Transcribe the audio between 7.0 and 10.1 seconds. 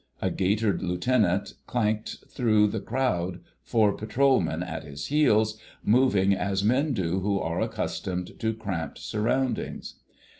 who are accustomed to cramped surroundings.